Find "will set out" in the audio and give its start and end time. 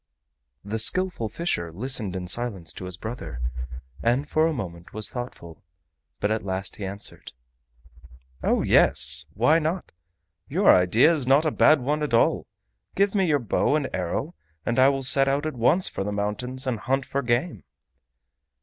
14.89-15.45